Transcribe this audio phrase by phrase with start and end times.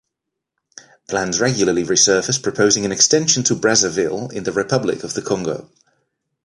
[1.07, 5.69] Plans regularly surface proposing an extension to Brazzaville in the Republic of the Congo.